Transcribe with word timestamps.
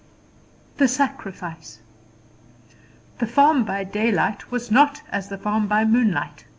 The 0.77 0.87
Sacrifice. 0.87 1.77
The 3.19 3.27
farm 3.27 3.63
by 3.65 3.83
daylight 3.83 4.49
was 4.49 4.71
not 4.71 5.03
as 5.11 5.29
the 5.29 5.37
farm 5.37 5.67
by 5.67 5.85
moonlight. 5.85 6.45